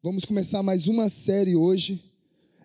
[0.00, 2.00] Vamos começar mais uma série hoje.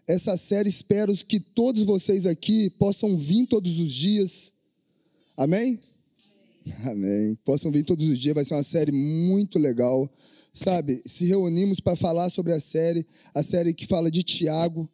[0.07, 4.53] Essa série espero que todos vocês aqui possam vir todos os dias.
[5.35, 5.79] Amém?
[6.85, 7.35] Amém.
[7.43, 10.07] Possam vir todos os dias, vai ser uma série muito legal.
[10.53, 13.03] Sabe, se reunimos para falar sobre a série,
[13.33, 14.87] a série que fala de Tiago,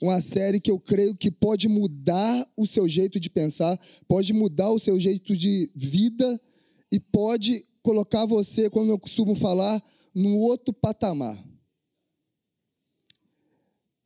[0.00, 3.76] uma série que eu creio que pode mudar o seu jeito de pensar,
[4.06, 6.40] pode mudar o seu jeito de vida
[6.92, 9.82] e pode colocar você, como eu costumo falar,
[10.14, 11.49] num outro patamar.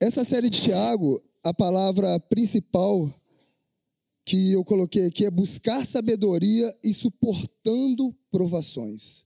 [0.05, 3.11] Essa série de Tiago, a palavra principal
[4.23, 9.25] que eu coloquei aqui é buscar sabedoria e suportando provações.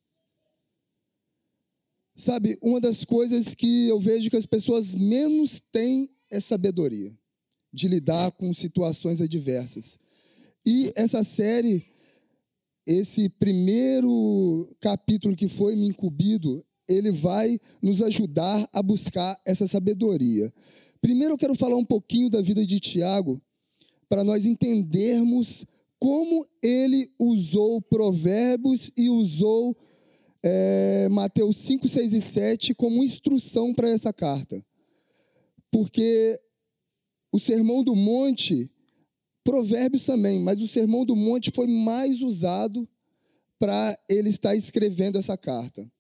[2.14, 7.12] Sabe, uma das coisas que eu vejo que as pessoas menos têm é sabedoria
[7.73, 9.98] de lidar com situações adversas.
[10.65, 11.84] E essa série,
[12.87, 20.52] esse primeiro capítulo que foi me incumbido, ele vai nos ajudar a buscar essa sabedoria.
[21.01, 23.40] Primeiro eu quero falar um pouquinho da vida de Tiago,
[24.09, 25.66] para nós entendermos
[25.98, 29.76] como ele usou provérbios e usou
[30.43, 34.65] é, Mateus 5, 6 e 7 como instrução para essa carta.
[35.70, 36.41] Porque
[37.32, 38.73] o Sermão do Monte,
[39.45, 42.88] Provérbios também, mas o Sermão do Monte foi mais usado
[43.59, 45.91] para ele estar escrevendo essa carta.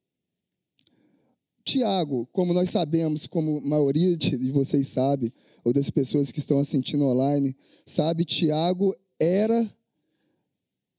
[1.68, 5.30] Tiago, como nós sabemos, como a maioria de vocês sabe,
[5.62, 9.70] ou das pessoas que estão assistindo online, sabe, Tiago era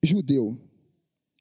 [0.04, 0.56] judeu.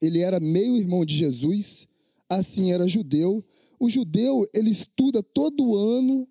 [0.00, 1.86] Ele era meio irmão de Jesus,
[2.26, 3.44] assim era judeu.
[3.78, 6.26] O judeu, ele estuda todo ano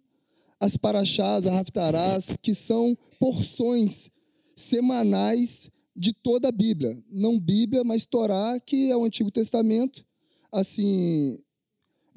[0.59, 4.09] as paraxás, as raftarás, que são porções
[4.55, 6.97] semanais de toda a Bíblia.
[7.11, 10.03] Não Bíblia, mas Torá, que é o Antigo Testamento.
[10.51, 11.37] Assim,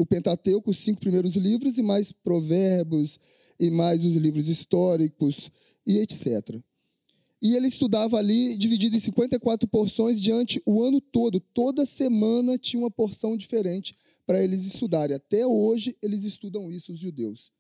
[0.01, 3.19] o Pentateuco, os cinco primeiros livros, e mais Provérbios,
[3.59, 5.51] e mais os livros históricos,
[5.87, 6.59] e etc.
[7.43, 11.39] E ele estudava ali, dividido em 54 porções, diante o ano todo.
[11.39, 13.95] Toda semana tinha uma porção diferente
[14.27, 15.17] para eles estudarem.
[15.17, 17.53] Até hoje eles estudam isso, os judeus.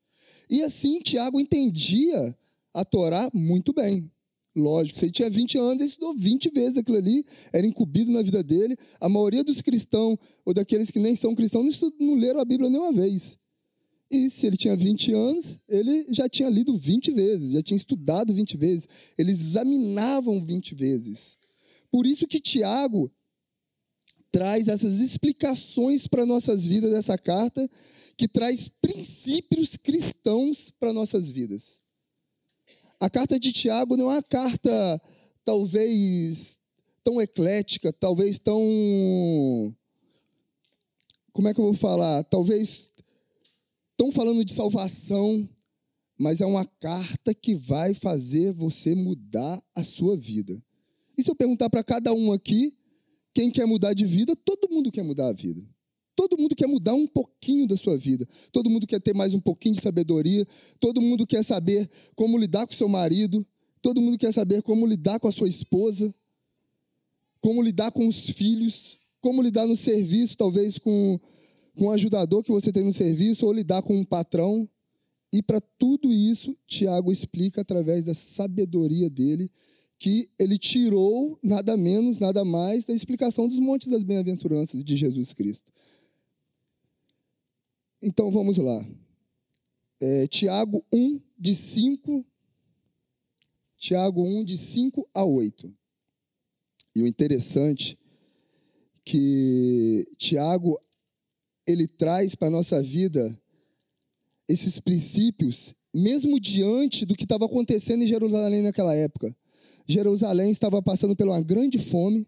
[0.48, 2.36] E assim, Tiago entendia
[2.72, 4.10] a Torá muito bem.
[4.56, 8.20] Lógico, se ele tinha 20 anos, ele estudou 20 vezes aquilo ali, era incumbido na
[8.20, 8.76] vida dele.
[9.00, 12.44] A maioria dos cristãos, ou daqueles que nem são cristãos, não, estudam, não leram a
[12.44, 13.38] Bíblia nenhuma vez.
[14.10, 18.34] E se ele tinha 20 anos, ele já tinha lido 20 vezes, já tinha estudado
[18.34, 21.38] 20 vezes, eles examinavam 20 vezes.
[21.92, 23.10] Por isso que Tiago
[24.32, 27.68] traz essas explicações para nossas vidas dessa carta,
[28.16, 31.79] que traz princípios cristãos para nossas vidas.
[33.00, 35.02] A carta de Tiago não é uma carta
[35.44, 36.58] talvez
[37.02, 39.74] tão eclética, talvez tão
[41.32, 42.22] como é que eu vou falar?
[42.24, 42.90] Talvez
[44.00, 45.46] Estão falando de salvação,
[46.18, 50.58] mas é uma carta que vai fazer você mudar a sua vida.
[51.18, 52.74] E se eu perguntar para cada um aqui,
[53.34, 55.62] quem quer mudar de vida, todo mundo quer mudar a vida.
[56.16, 58.26] Todo mundo quer mudar um pouquinho da sua vida.
[58.52, 60.46] Todo mundo quer ter mais um pouquinho de sabedoria.
[60.78, 63.46] Todo mundo quer saber como lidar com seu marido.
[63.80, 66.14] Todo mundo quer saber como lidar com a sua esposa.
[67.40, 68.98] Como lidar com os filhos.
[69.20, 71.18] Como lidar no serviço, talvez com
[71.80, 74.68] com o ajudador que você tem no serviço ou lidar com um patrão.
[75.32, 79.50] E para tudo isso, Tiago explica através da sabedoria dele
[79.98, 85.32] que ele tirou nada menos, nada mais da explicação dos montes das bem-aventuranças de Jesus
[85.32, 85.70] Cristo.
[88.02, 88.86] Então vamos lá.
[90.00, 92.24] É, Tiago 1, de 5.
[93.76, 95.74] Tiago 1, de 5 a 8.
[96.96, 97.98] E o interessante
[99.04, 100.78] que Tiago
[101.66, 103.38] ele traz para a nossa vida
[104.48, 109.34] esses princípios, mesmo diante do que estava acontecendo em Jerusalém naquela época.
[109.86, 112.26] Jerusalém estava passando por uma grande fome.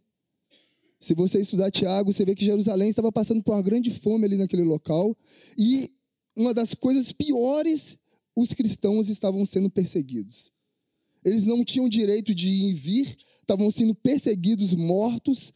[1.03, 4.37] Se você estudar Tiago, você vê que Jerusalém estava passando por uma grande fome ali
[4.37, 5.19] naquele local.
[5.59, 5.91] E
[6.37, 7.99] uma das coisas piores,
[8.37, 10.53] os cristãos estavam sendo perseguidos.
[11.25, 15.53] Eles não tinham direito de ir e vir, estavam sendo perseguidos, mortos.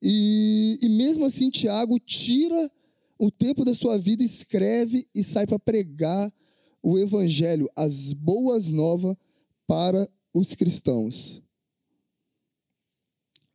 [0.00, 2.70] E, e mesmo assim, Tiago tira
[3.18, 6.32] o tempo da sua vida, escreve e sai para pregar
[6.80, 9.16] o evangelho, as boas novas
[9.66, 11.42] para os cristãos.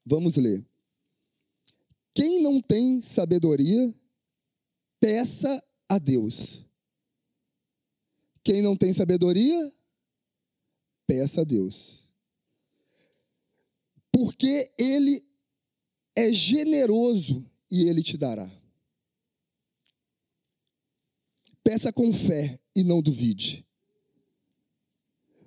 [0.05, 0.69] Vamos ler.
[2.13, 3.93] Quem não tem sabedoria,
[4.99, 6.63] peça a Deus.
[8.43, 9.73] Quem não tem sabedoria,
[11.07, 12.07] peça a Deus.
[14.11, 15.23] Porque Ele
[16.15, 18.61] é generoso e Ele te dará.
[21.71, 23.65] peça com fé e não duvide.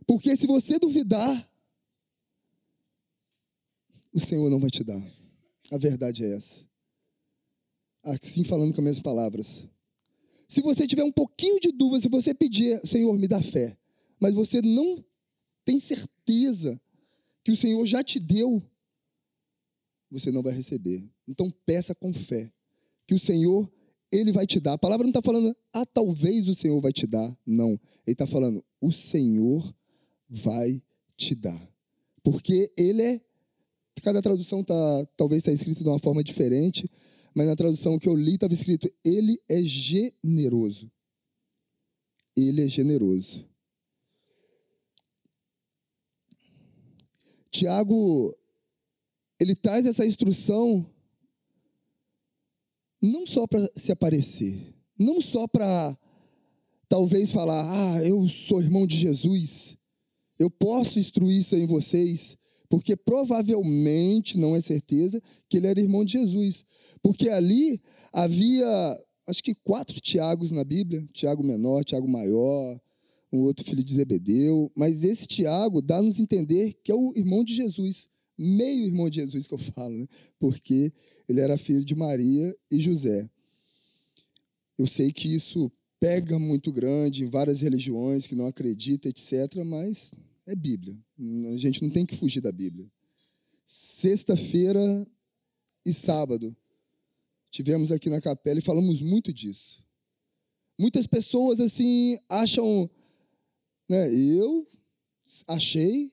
[0.07, 1.51] Porque se você duvidar,
[4.11, 5.03] o Senhor não vai te dar.
[5.75, 6.65] A verdade é essa.
[8.05, 9.67] Assim falando com as minhas palavras.
[10.47, 13.76] Se você tiver um pouquinho de dúvida, se você pedir, Senhor, me dá fé,
[14.21, 15.05] mas você não
[15.65, 16.81] tem certeza
[17.43, 18.62] que o Senhor já te deu,
[20.12, 21.11] você não vai receber.
[21.26, 22.53] Então peça com fé,
[23.05, 23.69] que o Senhor,
[24.12, 24.75] Ele vai te dar.
[24.75, 27.37] A palavra não está falando, ah, talvez o Senhor vai te dar.
[27.44, 27.70] Não.
[28.06, 29.75] Ele está falando, o Senhor
[30.29, 30.81] vai
[31.17, 31.69] te dar.
[32.23, 33.20] Porque Ele é.
[34.02, 36.91] Cada tradução tá, talvez está escrito de uma forma diferente,
[37.35, 40.91] mas na tradução que eu li estava escrito: Ele é generoso.
[42.37, 43.49] Ele é generoso.
[47.50, 48.37] Tiago,
[49.41, 50.85] ele traz essa instrução
[53.00, 55.99] não só para se aparecer, não só para
[56.88, 59.76] talvez falar, ah, eu sou irmão de Jesus,
[60.38, 62.37] eu posso instruir isso em vocês,
[62.75, 66.65] porque provavelmente, não é certeza, que ele era irmão de Jesus.
[67.00, 67.81] Porque ali
[68.12, 68.67] havia,
[69.29, 72.81] acho que quatro Tiagos na Bíblia: Tiago menor, Tiago maior,
[73.32, 74.73] um outro filho de Zebedeu.
[74.75, 79.47] Mas esse Tiago dá-nos entender que é o irmão de Jesus, meio irmão de Jesus
[79.47, 80.09] que eu falo, né?
[80.41, 80.93] porque
[81.29, 83.31] ele era filho de Maria e José.
[84.77, 85.70] Eu sei que isso
[86.00, 90.11] pega muito grande em várias religiões que não acreditam, etc., mas
[90.46, 90.96] é Bíblia.
[91.52, 92.91] A gente não tem que fugir da Bíblia.
[93.67, 95.06] Sexta-feira
[95.87, 96.55] e sábado,
[97.50, 99.82] tivemos aqui na capela e falamos muito disso.
[100.79, 102.91] Muitas pessoas, assim, acham.
[103.88, 104.67] Né, eu
[105.46, 106.11] achei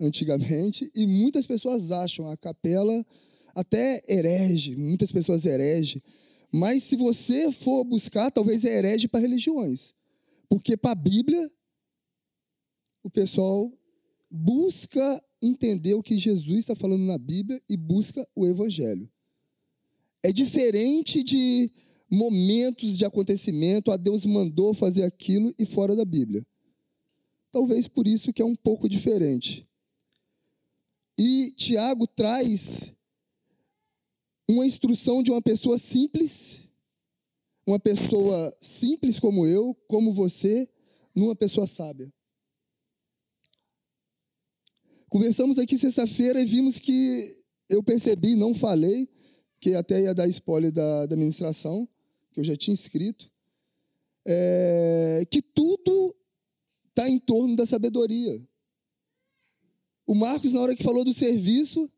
[0.00, 3.04] antigamente, e muitas pessoas acham a capela
[3.54, 6.02] até herege, muitas pessoas herege.
[6.52, 9.94] Mas se você for buscar, talvez é herege para religiões.
[10.48, 11.50] Porque para a Bíblia,
[13.06, 13.72] o pessoal
[14.28, 19.08] busca entender o que Jesus está falando na Bíblia e busca o Evangelho.
[20.24, 21.70] É diferente de
[22.10, 26.44] momentos de acontecimento, a ah, Deus mandou fazer aquilo e fora da Bíblia.
[27.52, 29.68] Talvez por isso que é um pouco diferente.
[31.16, 32.92] E Tiago traz
[34.48, 36.60] uma instrução de uma pessoa simples,
[37.64, 40.68] uma pessoa simples como eu, como você,
[41.14, 42.12] numa pessoa sábia.
[45.08, 49.08] Conversamos aqui sexta-feira e vimos que eu percebi, não falei,
[49.60, 51.88] que até ia dar spoiler da, da administração,
[52.32, 53.30] que eu já tinha escrito,
[54.26, 56.14] é, que tudo
[56.88, 58.40] está em torno da sabedoria.
[60.06, 61.90] O Marcos, na hora que falou do serviço,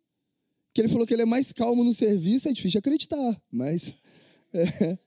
[0.74, 3.94] que ele falou que ele é mais calmo no serviço, é difícil acreditar, mas
[4.52, 4.98] é,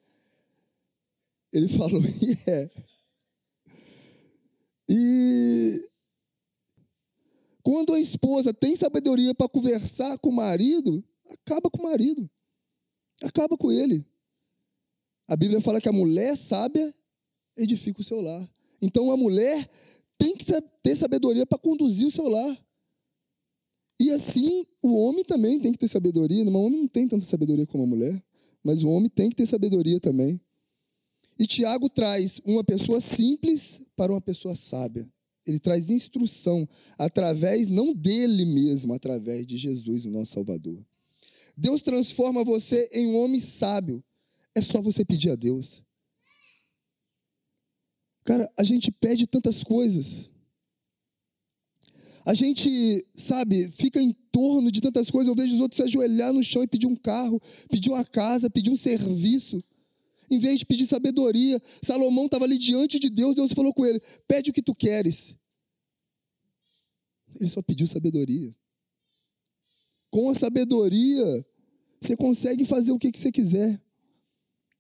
[1.54, 2.72] ele falou e é.
[4.90, 5.91] E
[7.64, 12.30] quando a esposa tem sabedoria para conversar com o marido, acaba com o marido.
[13.22, 14.06] Acaba com ele.
[15.28, 16.94] A Bíblia fala que a mulher sábia
[17.56, 18.50] edifica o seu lar.
[18.82, 19.70] Então a mulher
[20.18, 20.46] tem que
[20.84, 22.66] ter sabedoria para conduzir o seu lar.
[24.00, 26.44] E assim, o homem também tem que ter sabedoria.
[26.44, 28.24] O homem não tem tanta sabedoria como a mulher,
[28.64, 30.42] mas o homem tem que ter sabedoria também.
[31.38, 35.12] E Tiago traz uma pessoa simples para uma pessoa sábia.
[35.46, 36.68] Ele traz instrução
[36.98, 40.86] através, não dele mesmo, através de Jesus, o nosso Salvador.
[41.58, 44.04] Deus transforma você em um homem sábio.
[44.56, 45.82] É só você pedir a Deus.
[48.24, 50.30] Cara, a gente pede tantas coisas.
[52.24, 55.28] A gente, sabe, fica em torno de tantas coisas.
[55.28, 58.50] Eu vejo os outros se ajoelhar no chão e pedir um carro, pedir uma casa,
[58.50, 59.64] pedir um serviço.
[60.32, 64.02] Em vez de pedir sabedoria, Salomão estava ali diante de Deus, Deus falou com ele:
[64.26, 65.36] pede o que tu queres.
[67.36, 68.56] Ele só pediu sabedoria.
[70.10, 71.46] Com a sabedoria,
[72.00, 73.82] você consegue fazer o que você quiser.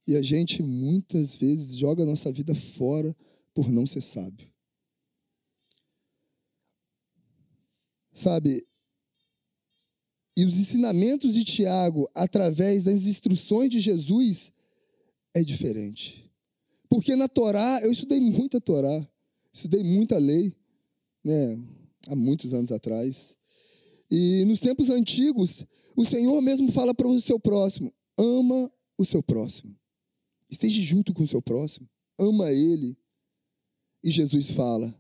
[0.08, 3.15] E a gente muitas vezes joga a nossa vida fora
[3.53, 4.50] por não ser sábio.
[8.13, 8.65] Sabe?
[10.36, 14.51] E os ensinamentos de Tiago, através das instruções de Jesus,
[15.33, 16.29] é diferente.
[16.89, 19.07] Porque na Torá, eu estudei muita Torá,
[19.51, 20.55] estudei muita lei,
[21.23, 21.57] né,
[22.07, 23.35] há muitos anos atrás.
[24.09, 29.23] E nos tempos antigos, o Senhor mesmo fala para o seu próximo: ama o seu
[29.23, 29.75] próximo.
[30.50, 32.97] Esteja junto com o seu próximo, ama ele.
[34.03, 34.93] E Jesus fala: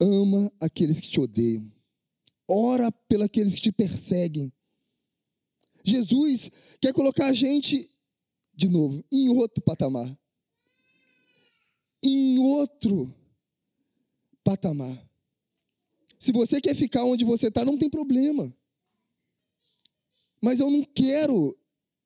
[0.00, 1.70] ama aqueles que te odeiam,
[2.48, 4.52] ora pelos que te perseguem.
[5.84, 7.88] Jesus quer colocar a gente
[8.58, 10.18] de novo, em outro patamar.
[12.58, 13.14] outro
[14.42, 15.08] patamar.
[16.18, 18.52] Se você quer ficar onde você está, não tem problema.
[20.42, 21.56] Mas eu não quero,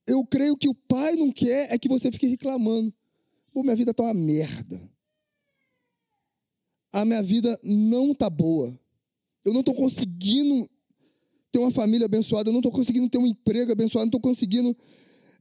[0.07, 2.93] eu creio que o pai não quer é que você fique reclamando.
[3.53, 4.93] Pô, minha vida está uma merda.
[6.93, 8.79] A minha vida não está boa.
[9.43, 10.69] Eu não estou conseguindo
[11.51, 14.77] ter uma família abençoada, eu não estou conseguindo ter um emprego abençoado, não estou conseguindo,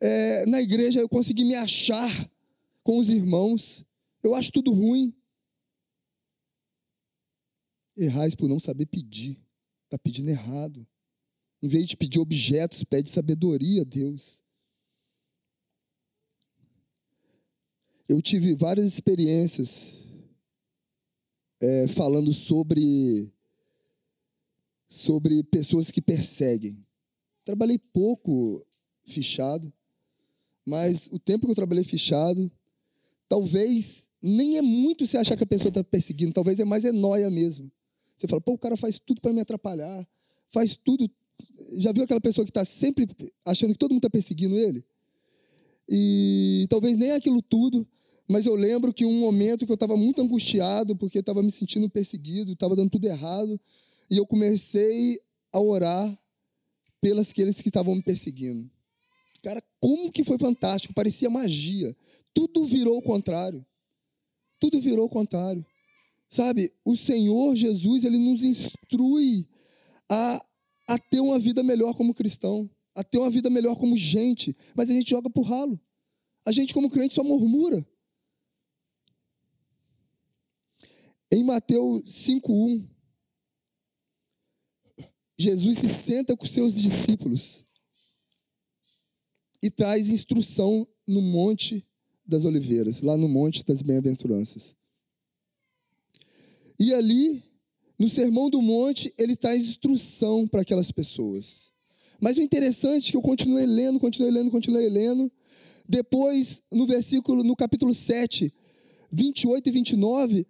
[0.01, 2.09] é, na igreja, eu conseguir me achar
[2.83, 3.85] com os irmãos.
[4.23, 5.15] Eu acho tudo ruim.
[7.95, 9.39] Errais por não saber pedir.
[9.85, 10.87] Está pedindo errado.
[11.61, 14.41] Em vez de pedir objetos, pede sabedoria a Deus.
[18.09, 20.05] Eu tive várias experiências
[21.61, 23.31] é, falando sobre
[24.89, 26.83] sobre pessoas que perseguem.
[27.45, 28.65] Trabalhei pouco
[29.05, 29.71] fichado,
[30.65, 32.51] mas o tempo que eu trabalhei fichado,
[33.27, 36.91] talvez nem é muito você achar que a pessoa está perseguindo, talvez é mais é
[36.91, 37.71] noia mesmo.
[38.15, 40.07] Você fala, pô, o cara faz tudo para me atrapalhar,
[40.51, 41.09] faz tudo.
[41.73, 43.07] Já viu aquela pessoa que está sempre
[43.45, 44.85] achando que todo mundo está perseguindo ele?
[45.89, 47.87] E talvez nem aquilo tudo,
[48.27, 51.89] mas eu lembro que um momento que eu estava muito angustiado, porque estava me sentindo
[51.89, 53.59] perseguido, estava dando tudo errado.
[54.09, 55.19] E eu comecei
[55.51, 56.17] a orar
[57.01, 58.69] pelas aqueles que estavam me perseguindo.
[59.41, 61.95] Cara, como que foi fantástico, parecia magia.
[62.33, 63.65] Tudo virou o contrário.
[64.59, 65.65] Tudo virou o contrário.
[66.29, 69.47] Sabe, o Senhor Jesus, ele nos instrui
[70.09, 70.45] a,
[70.87, 74.89] a ter uma vida melhor como cristão, a ter uma vida melhor como gente, mas
[74.89, 75.79] a gente joga por ralo.
[76.45, 77.85] A gente, como crente, só murmura.
[81.31, 82.87] Em Mateus 5,1,
[85.37, 87.65] Jesus se senta com seus discípulos
[89.61, 91.87] e traz instrução no Monte
[92.25, 94.75] das Oliveiras, lá no Monte das Bem-aventuranças.
[96.79, 97.43] E ali,
[97.97, 101.71] no Sermão do Monte, ele traz instrução para aquelas pessoas.
[102.19, 105.31] Mas o interessante é que eu continuei lendo, continuei lendo, continuei lendo.
[105.87, 108.53] Depois, no versículo, no capítulo 7,
[109.11, 110.47] 28 e 29,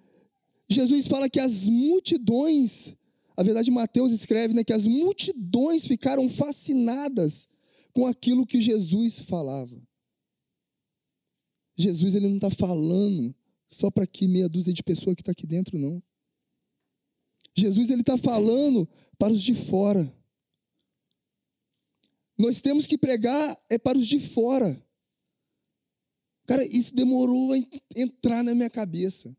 [0.69, 2.95] Jesus fala que as multidões
[3.35, 7.47] a verdade, Mateus escreve né, que as multidões ficaram fascinadas
[7.93, 9.81] com aquilo que Jesus falava.
[11.77, 13.35] Jesus ele não está falando
[13.67, 16.01] só para que meia dúzia de pessoas que está aqui dentro, não.
[17.53, 20.13] Jesus ele está falando para os de fora.
[22.37, 24.81] Nós temos que pregar é para os de fora.
[26.45, 27.57] Cara, isso demorou a
[27.95, 29.35] entrar na minha cabeça.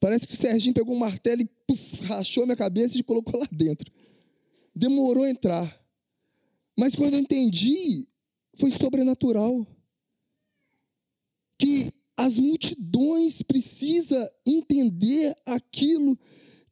[0.00, 3.38] Parece que o Serginho pegou um martelo e puf, rachou a minha cabeça e colocou
[3.38, 3.90] lá dentro.
[4.74, 5.87] Demorou a entrar.
[6.78, 8.08] Mas quando eu entendi,
[8.56, 9.66] foi sobrenatural.
[11.58, 16.16] Que as multidões precisam entender aquilo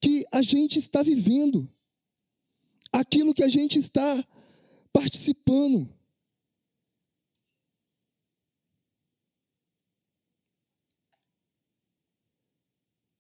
[0.01, 1.69] que a gente está vivendo,
[2.93, 4.25] aquilo que a gente está
[4.93, 5.93] participando.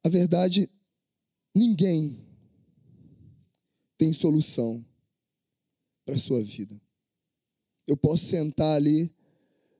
[0.04, 0.70] A verdade,
[1.52, 2.24] ninguém
[3.98, 4.86] tem solução
[6.06, 6.80] para a sua vida.
[7.86, 9.12] Eu posso sentar ali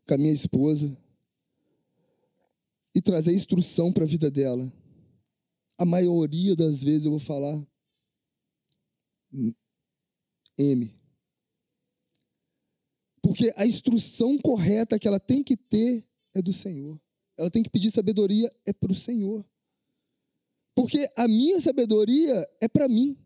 [0.07, 0.97] com a minha esposa
[2.95, 4.71] e trazer instrução para a vida dela.
[5.79, 7.67] A maioria das vezes eu vou falar
[10.59, 10.95] M.
[13.23, 16.05] Porque a instrução correta que ela tem que ter
[16.35, 17.01] é do Senhor.
[17.39, 19.47] Ela tem que pedir sabedoria é para o Senhor.
[20.75, 23.19] Porque a minha sabedoria é para mim.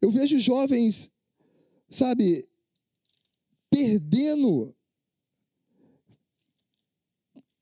[0.00, 1.10] Eu vejo jovens,
[1.88, 2.48] sabe,
[3.70, 4.74] perdendo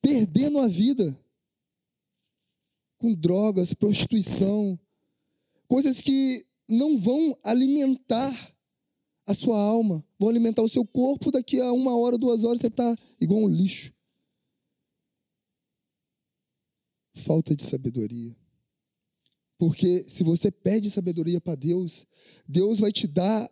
[0.00, 1.20] perdendo a vida
[2.98, 4.78] com drogas, prostituição,
[5.66, 8.56] coisas que não vão alimentar
[9.26, 11.32] a sua alma, vão alimentar o seu corpo.
[11.32, 13.96] Daqui a uma hora, duas horas, você está igual um lixo.
[17.16, 18.36] falta de sabedoria.
[19.58, 22.06] Porque se você pede sabedoria para Deus,
[22.46, 23.50] Deus vai te dar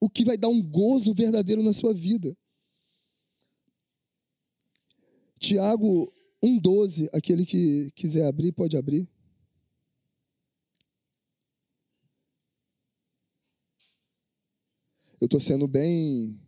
[0.00, 2.36] o que vai dar um gozo verdadeiro na sua vida.
[5.38, 9.10] Tiago 1,12, aquele que quiser abrir, pode abrir.
[15.20, 16.40] Eu estou sendo bem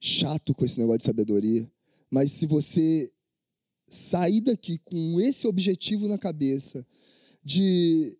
[0.00, 1.72] chato com esse negócio de sabedoria,
[2.10, 3.12] mas se você
[3.86, 6.86] sair daqui com esse objetivo na cabeça
[7.44, 8.18] de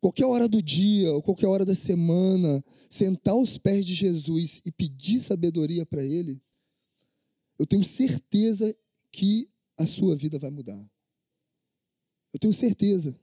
[0.00, 4.72] qualquer hora do dia ou qualquer hora da semana sentar aos pés de Jesus e
[4.72, 6.42] pedir sabedoria para ele,
[7.58, 8.76] eu tenho certeza
[9.10, 10.90] que a sua vida vai mudar.
[12.32, 13.18] Eu tenho certeza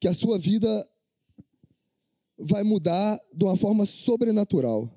[0.00, 0.90] que a sua vida
[2.38, 4.90] vai mudar de uma forma sobrenatural.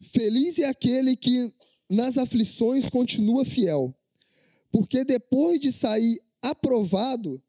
[0.00, 1.54] Feliz é aquele que
[1.90, 3.92] nas aflições continua fiel,
[4.70, 7.42] porque depois de sair aprovado,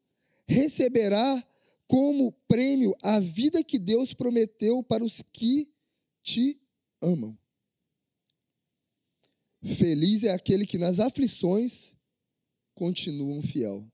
[0.46, 1.46] receberá
[1.86, 5.72] como prêmio a vida que Deus prometeu para os que
[6.22, 6.60] te
[7.00, 7.38] amam.
[9.62, 11.94] Feliz é aquele que nas aflições
[12.74, 13.86] continuam fiel.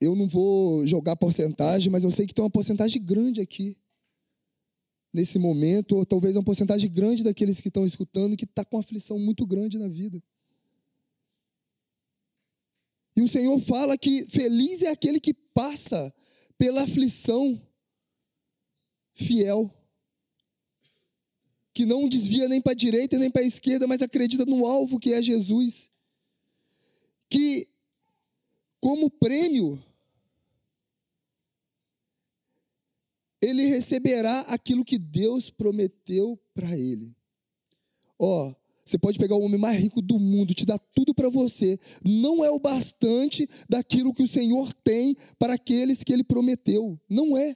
[0.00, 3.76] Eu não vou jogar porcentagem, mas eu sei que tem uma porcentagem grande aqui.
[5.12, 9.18] Nesse momento, ou talvez uma porcentagem grande daqueles que estão escutando que está com aflição
[9.18, 10.22] muito grande na vida.
[13.16, 16.14] E o Senhor fala que feliz é aquele que passa
[16.56, 17.60] pela aflição
[19.12, 19.74] fiel.
[21.72, 25.00] Que não desvia nem para a direita nem para a esquerda, mas acredita no alvo
[25.00, 25.90] que é Jesus.
[27.28, 27.66] Que,
[28.80, 29.82] como prêmio,
[33.42, 37.16] ele receberá aquilo que Deus prometeu para ele.
[38.18, 41.28] Ó, oh, você pode pegar o homem mais rico do mundo, te dar tudo para
[41.28, 46.98] você, não é o bastante daquilo que o Senhor tem para aqueles que ele prometeu.
[47.08, 47.54] Não é.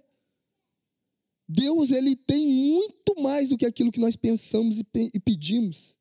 [1.48, 5.98] Deus ele tem muito mais do que aquilo que nós pensamos e pedimos.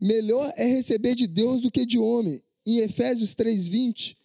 [0.00, 2.42] Melhor é receber de Deus do que de homem.
[2.66, 4.16] Em Efésios 3:20,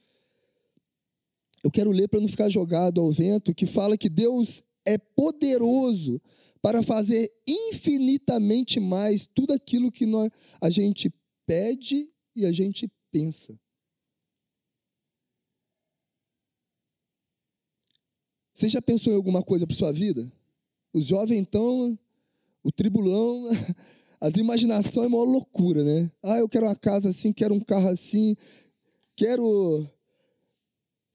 [1.64, 6.22] eu quero ler para não ficar jogado ao vento, que fala que Deus é poderoso
[6.62, 10.30] para fazer infinitamente mais tudo aquilo que nós,
[10.62, 11.14] a gente
[11.46, 13.58] pede e a gente pensa.
[18.54, 20.30] Você já pensou em alguma coisa para sua vida?
[20.94, 21.98] Os jovens, então,
[22.62, 23.46] o tribulão,
[24.20, 26.12] as imaginações é uma loucura, né?
[26.22, 28.36] Ah, eu quero uma casa assim, quero um carro assim,
[29.16, 29.88] quero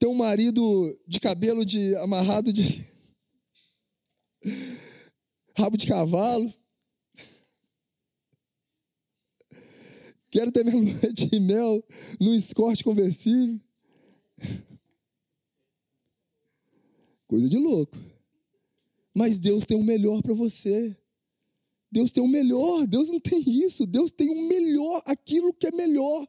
[0.05, 2.85] ter um marido de cabelo de amarrado de
[5.57, 6.53] rabo de cavalo.
[10.29, 11.83] Quero ter minha lua de mel
[12.19, 13.59] num escorte conversível.
[17.25, 17.97] Coisa de louco.
[19.11, 20.95] Mas Deus tem o melhor para você.
[21.91, 22.85] Deus tem o melhor.
[22.85, 23.87] Deus não tem isso.
[23.87, 26.27] Deus tem o melhor, aquilo que é melhor.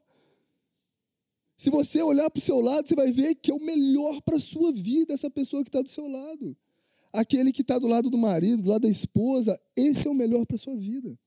[1.56, 4.36] Se você olhar para o seu lado, você vai ver que é o melhor para
[4.36, 6.56] a sua vida, essa pessoa que está do seu lado.
[7.12, 10.44] Aquele que está do lado do marido, do lado da esposa, esse é o melhor
[10.44, 11.18] para a sua vida.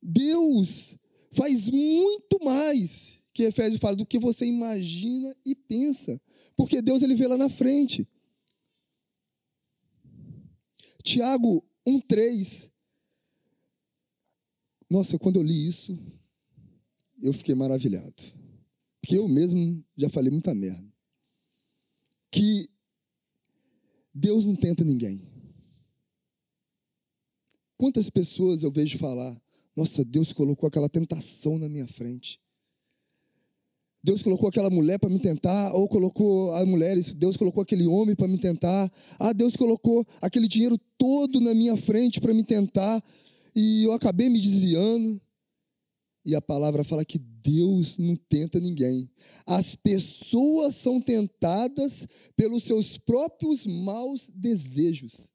[0.00, 0.96] Deus
[1.32, 6.18] faz muito mais que Efésios fala do que você imagina e pensa,
[6.56, 8.08] porque Deus ele vê lá na frente.
[11.02, 12.70] Tiago 1:3
[14.88, 15.98] Nossa, quando eu li isso,
[17.20, 18.14] eu fiquei maravilhado.
[19.00, 20.86] Porque eu mesmo já falei muita merda.
[22.30, 22.68] Que
[24.12, 25.22] Deus não tenta ninguém.
[27.76, 29.40] Quantas pessoas eu vejo falar,
[29.76, 32.40] nossa, Deus colocou aquela tentação na minha frente.
[34.02, 38.14] Deus colocou aquela mulher para me tentar, ou colocou as mulheres, Deus colocou aquele homem
[38.14, 38.90] para me tentar.
[39.18, 43.02] Ah, Deus colocou aquele dinheiro todo na minha frente para me tentar,
[43.54, 45.20] e eu acabei me desviando.
[46.26, 49.08] E a palavra fala que Deus não tenta ninguém.
[49.46, 55.32] As pessoas são tentadas pelos seus próprios maus desejos.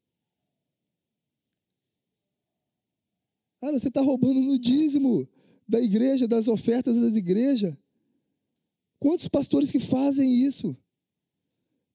[3.62, 5.26] Cara, você está roubando no dízimo
[5.66, 7.74] da igreja, das ofertas das igrejas.
[9.00, 10.76] Quantos pastores que fazem isso?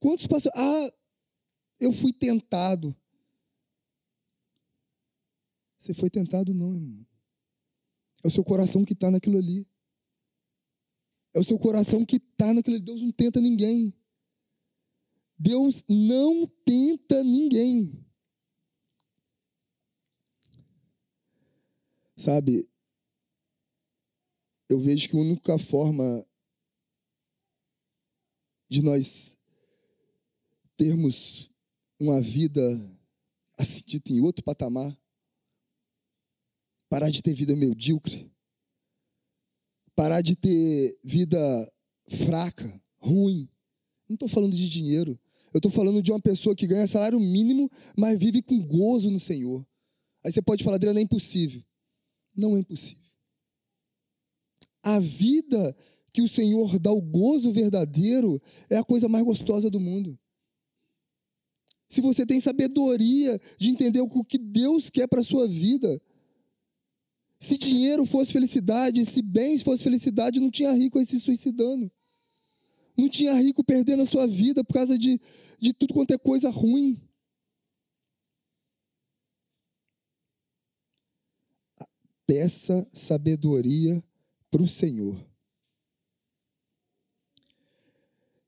[0.01, 0.59] Quantos pastores.
[0.59, 0.91] Ah,
[1.81, 2.97] eu fui tentado.
[5.77, 7.07] Você foi tentado, não, irmão.
[8.25, 9.69] É o seu coração que está naquilo ali.
[11.35, 12.85] É o seu coração que está naquilo ali.
[12.85, 13.95] Deus não tenta ninguém.
[15.39, 18.05] Deus não tenta ninguém.
[22.17, 22.67] Sabe,
[24.69, 26.27] eu vejo que a única forma
[28.69, 29.37] de nós
[30.77, 31.51] termos
[32.01, 32.61] uma vida
[33.59, 34.97] assim em outro patamar
[36.89, 38.31] parar de ter vida medíocre,
[39.95, 41.73] parar de ter vida
[42.09, 43.49] fraca, ruim.
[44.09, 45.19] Não estou falando de dinheiro.
[45.53, 49.19] Eu estou falando de uma pessoa que ganha salário mínimo, mas vive com gozo no
[49.19, 49.67] Senhor.
[50.25, 51.65] Aí você pode falar, Adriano, é impossível.
[52.37, 53.11] Não é impossível.
[54.83, 55.75] A vida
[56.13, 60.19] que o Senhor dá o gozo verdadeiro, é a coisa mais gostosa do mundo.
[61.87, 66.01] Se você tem sabedoria de entender o que Deus quer para a sua vida,
[67.39, 71.91] se dinheiro fosse felicidade, se bens fosse felicidade, não tinha rico aí se suicidando.
[72.97, 75.21] Não tinha rico perdendo a sua vida por causa de,
[75.59, 77.01] de tudo quanto é coisa ruim.
[82.27, 84.03] Peça sabedoria
[84.51, 85.25] para o Senhor.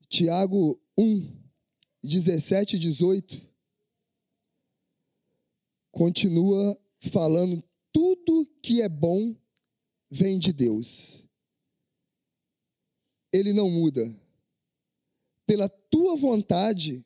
[0.09, 1.39] Tiago 1,
[2.03, 3.47] 17 e 18
[5.91, 9.35] continua falando tudo que é bom
[10.09, 11.25] vem de Deus.
[13.31, 14.03] Ele não muda.
[15.45, 17.05] Pela tua vontade,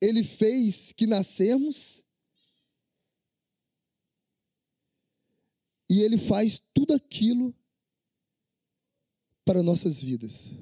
[0.00, 2.04] ele fez que nascemos
[5.88, 7.54] e ele faz tudo aquilo
[9.44, 10.52] para nossas vidas.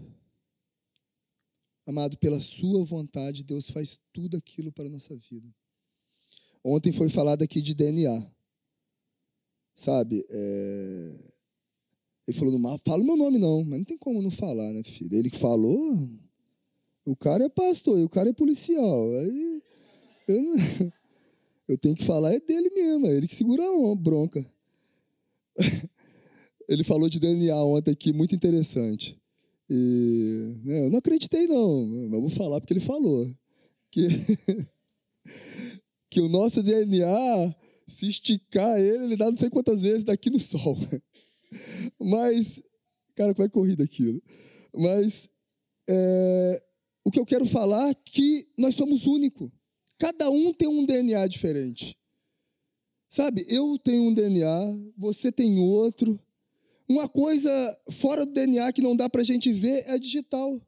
[1.87, 5.53] Amado, pela Sua vontade, Deus faz tudo aquilo para a nossa vida.
[6.65, 8.31] Ontem foi falado aqui de DNA.
[9.75, 10.25] Sabe?
[10.29, 11.15] É...
[12.29, 14.83] Ele falou, não fala o meu nome não, mas não tem como não falar, né,
[14.85, 15.17] filho?
[15.17, 15.99] Ele que falou,
[17.05, 19.11] o cara é pastor e o cara é policial.
[19.11, 19.63] Aí
[20.29, 20.55] eu, não...
[21.69, 24.45] eu tenho que falar é dele mesmo, é ele que segura a bronca.
[26.69, 29.21] Ele falou de DNA ontem aqui, muito interessante.
[29.69, 33.31] E, né, eu não acreditei, não, mas vou falar porque ele falou.
[33.91, 34.09] Que,
[36.11, 37.55] que o nosso DNA,
[37.93, 40.79] se esticar ele, ele dá não sei quantas vezes daqui no Sol.
[41.99, 42.63] Mas,
[43.15, 44.23] cara, como é corrida aquilo?
[44.75, 45.29] Mas,
[45.89, 46.65] é,
[47.05, 49.51] o que eu quero falar é que nós somos únicos.
[49.99, 51.97] Cada um tem um DNA diferente.
[53.09, 56.19] Sabe, eu tenho um DNA, você tem outro.
[56.89, 60.61] Uma coisa fora do DNA que não dá para a gente ver é a digital.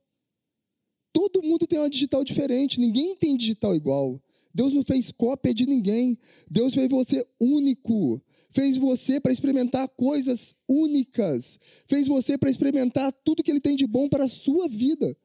[1.12, 4.20] Todo mundo tem uma digital diferente, ninguém tem digital igual.
[4.54, 6.16] Deus não fez cópia de ninguém.
[6.48, 8.22] Deus fez você único.
[8.50, 11.58] Fez você para experimentar coisas únicas.
[11.88, 15.16] Fez você para experimentar tudo que Ele tem de bom para a sua vida.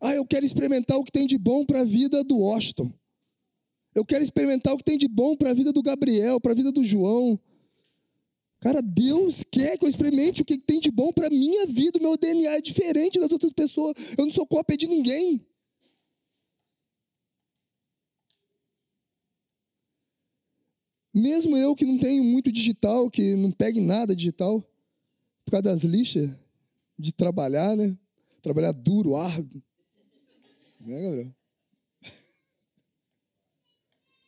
[0.00, 2.90] Ah, eu quero experimentar o que tem de bom para a vida do Washington.
[3.94, 6.56] Eu quero experimentar o que tem de bom para a vida do Gabriel, para a
[6.56, 7.38] vida do João.
[8.60, 11.98] Cara, Deus quer que eu experimente o que tem de bom para minha vida.
[11.98, 13.92] O meu DNA é diferente das outras pessoas.
[14.16, 15.44] Eu não sou cópia de ninguém.
[21.14, 24.60] Mesmo eu que não tenho muito digital, que não pegue nada digital,
[25.44, 26.30] por causa das lixas
[26.98, 27.98] de trabalhar, né?
[28.40, 29.62] Trabalhar duro, árduo.
[30.80, 31.34] Né, Gabriel?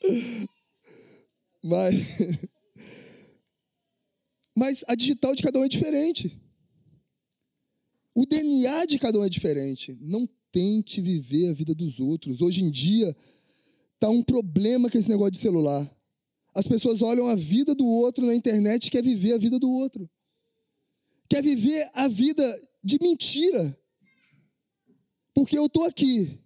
[1.62, 2.18] Mas
[4.56, 6.40] Mas a digital de cada um é diferente.
[8.14, 9.98] O DNA de cada um é diferente.
[10.00, 12.40] Não tente viver a vida dos outros.
[12.40, 13.14] Hoje em dia,
[13.98, 15.93] tá um problema com esse negócio de celular.
[16.54, 19.70] As pessoas olham a vida do outro na internet e quer viver a vida do
[19.70, 20.08] outro.
[21.28, 23.78] Quer viver a vida de mentira.
[25.34, 26.38] Porque eu estou aqui.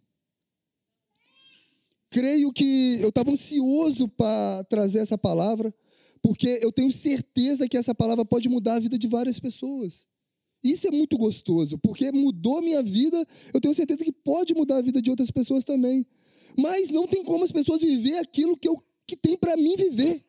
[2.11, 5.75] Creio que eu estava ansioso para trazer essa palavra
[6.23, 10.07] porque eu tenho certeza que essa palavra pode mudar a vida de várias pessoas.
[10.63, 14.83] Isso é muito gostoso, porque mudou minha vida, eu tenho certeza que pode mudar a
[14.83, 16.07] vida de outras pessoas também.
[16.57, 18.77] Mas não tem como as pessoas viver aquilo que, eu,
[19.09, 20.23] que tem para mim viver.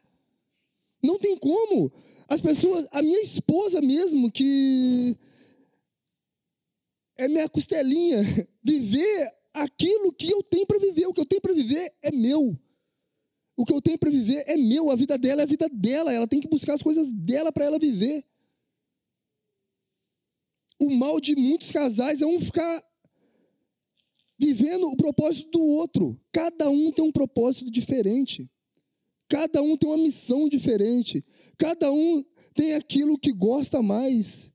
[1.04, 1.92] Não tem como.
[2.30, 5.18] As pessoas, a minha esposa mesmo, que
[7.18, 8.24] é minha costelinha,
[8.64, 11.08] viver aquilo que eu tenho para viver.
[11.08, 12.58] O que eu tenho para viver é meu.
[13.58, 16.14] O que eu tenho para viver é meu, a vida dela é a vida dela,
[16.14, 18.24] ela tem que buscar as coisas dela para ela viver.
[20.80, 22.84] O mal de muitos casais é um ficar
[24.40, 26.18] vivendo o propósito do outro.
[26.32, 28.50] Cada um tem um propósito diferente.
[29.30, 31.24] Cada um tem uma missão diferente.
[31.58, 32.24] Cada um
[32.56, 34.52] tem aquilo que gosta mais.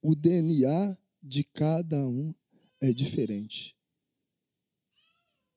[0.00, 2.34] O DNA de cada um
[2.80, 3.76] é diferente.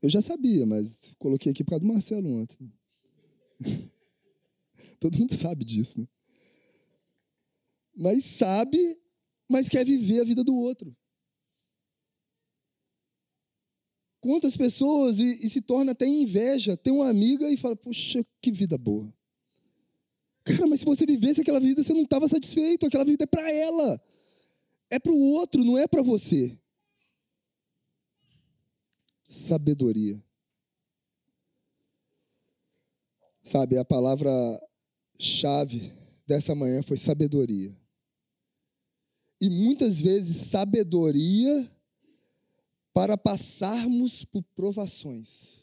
[0.02, 2.72] Eu já sabia, mas coloquei aqui por causa do Marcelo ontem.
[5.00, 6.08] Todo mundo sabe disso, né?
[7.96, 8.78] Mas sabe,
[9.50, 10.96] mas quer viver a vida do outro.
[14.28, 18.52] Quantas pessoas e, e se torna até inveja, tem uma amiga e fala, poxa, que
[18.52, 19.08] vida boa.
[20.44, 22.86] Cara, mas se você vivesse aquela vida, você não estava satisfeito.
[22.86, 24.02] Aquela vida é para ela.
[24.92, 26.60] É para o outro, não é para você
[29.30, 30.22] sabedoria.
[33.42, 34.30] Sabe, a palavra
[35.18, 35.90] chave
[36.28, 37.74] dessa manhã foi sabedoria.
[39.40, 41.77] E muitas vezes sabedoria
[42.98, 45.62] para passarmos por provações.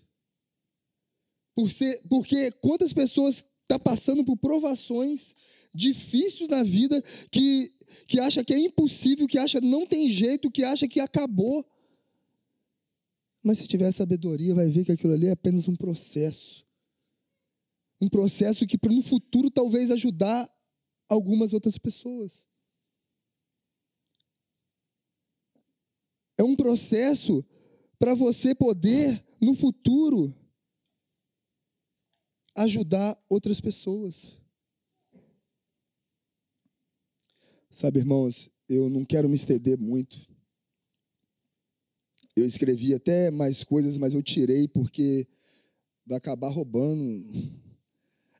[1.52, 5.34] Por ser, porque quantas pessoas estão tá passando por provações
[5.74, 7.72] difíceis na vida que,
[8.06, 11.66] que acha que é impossível, que acha não tem jeito, que acha que acabou.
[13.42, 16.64] Mas se tiver sabedoria, vai ver que aquilo ali é apenas um processo.
[18.00, 20.48] Um processo que no futuro talvez ajudar
[21.08, 22.46] algumas outras pessoas.
[26.38, 27.44] É um processo
[27.98, 30.34] para você poder, no futuro,
[32.56, 34.38] ajudar outras pessoas.
[37.70, 40.16] Sabe, irmãos, eu não quero me estender muito.
[42.36, 45.26] Eu escrevi até mais coisas, mas eu tirei porque
[46.06, 47.02] vai acabar roubando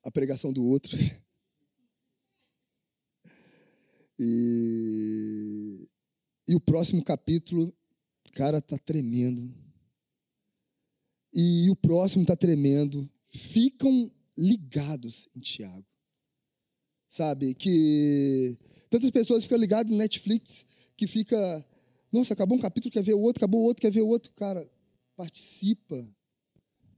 [0.05, 0.97] a pregação do outro.
[4.17, 5.89] E,
[6.47, 7.75] e o próximo capítulo,
[8.35, 9.55] cara, tá tremendo.
[11.33, 13.09] E o próximo tá tremendo.
[13.29, 15.87] Ficam ligados em Tiago.
[17.09, 18.59] Sabe, que
[18.91, 20.67] tantas pessoas ficam ligadas no Netflix,
[20.97, 21.65] que fica,
[22.11, 24.33] nossa, acabou um capítulo, quer ver o outro, acabou o outro, quer ver o outro.
[24.33, 24.69] Cara,
[25.17, 25.97] participa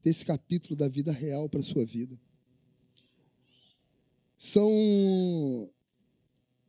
[0.02, 2.18] desse capítulo da vida real para a sua vida.
[4.38, 4.70] São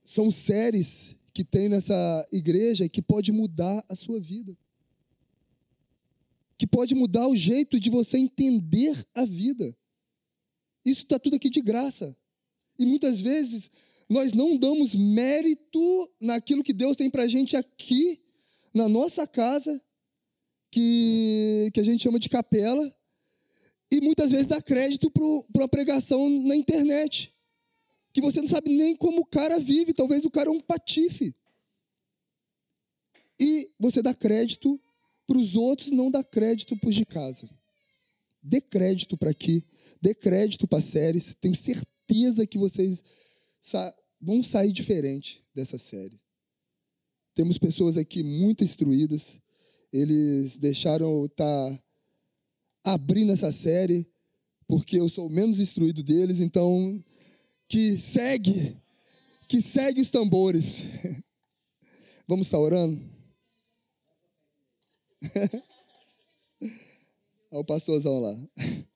[0.01, 4.57] são séries que tem nessa igreja que pode mudar a sua vida.
[6.57, 9.77] Que pode mudar o jeito de você entender a vida.
[10.83, 12.17] Isso está tudo aqui de graça.
[12.79, 13.69] E muitas vezes
[14.09, 18.19] nós não damos mérito naquilo que Deus tem para a gente aqui,
[18.73, 19.79] na nossa casa,
[20.71, 22.97] que, que a gente chama de capela,
[23.91, 27.31] e muitas vezes dá crédito para uma pregação na internet
[28.17, 31.35] que você não sabe nem como o cara vive, talvez o cara é um patife.
[33.39, 34.81] E você dá crédito
[35.27, 37.47] para os outros, não dá crédito para os de casa.
[38.41, 39.63] Dê crédito para aqui,
[40.01, 41.35] dê crédito para séries.
[41.39, 43.03] Tenho certeza que vocês
[43.61, 46.19] sa vão sair diferente dessa série.
[47.35, 49.39] Temos pessoas aqui muito instruídas.
[49.93, 51.71] Eles deixaram estar
[52.81, 54.09] tá abrindo essa série
[54.67, 56.99] porque eu sou o menos instruído deles, então
[57.67, 58.77] que segue,
[59.47, 60.83] que segue os tambores.
[62.27, 62.99] Vamos estar orando?
[67.51, 68.35] Olha o pastorzão lá.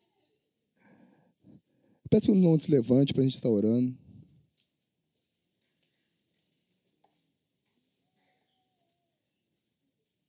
[2.09, 3.97] Peço que o não se levante para a gente estar orando.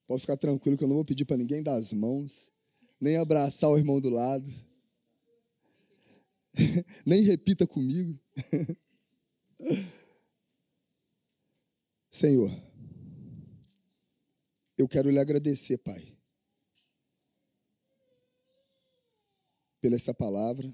[0.06, 2.52] Pode ficar tranquilo que eu não vou pedir para ninguém dar as mãos,
[3.00, 4.48] nem abraçar o irmão do lado.
[7.06, 8.18] Nem repita comigo.
[12.10, 12.50] Senhor,
[14.76, 16.18] eu quero lhe agradecer, Pai,
[19.80, 20.72] pela essa palavra,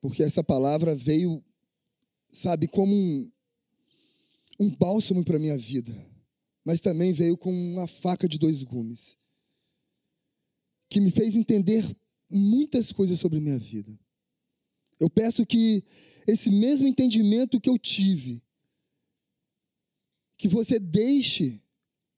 [0.00, 1.44] porque essa palavra veio,
[2.32, 3.32] sabe, como um,
[4.60, 5.92] um bálsamo para a minha vida,
[6.64, 9.16] mas também veio com uma faca de dois gumes,
[10.88, 11.84] que me fez entender
[12.30, 13.98] muitas coisas sobre minha vida.
[15.00, 15.82] Eu peço que
[16.26, 18.42] esse mesmo entendimento que eu tive,
[20.36, 21.62] que você deixe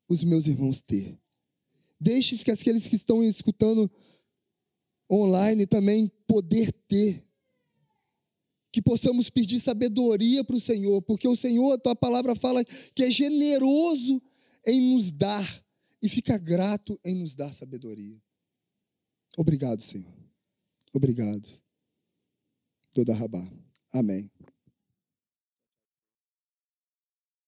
[0.08, 1.18] os meus irmãos ter.
[2.00, 3.90] Deixe que aqueles que estão escutando
[5.10, 7.24] online também poder ter.
[8.72, 13.02] Que possamos pedir sabedoria para o Senhor, porque o Senhor, a tua palavra fala que
[13.02, 14.22] é generoso
[14.66, 15.64] em nos dar
[16.02, 18.20] e fica grato em nos dar sabedoria.
[19.36, 20.12] Obrigado, Senhor.
[20.92, 21.48] Obrigado.
[22.92, 23.42] Toda Rabá.
[23.94, 24.30] Amém.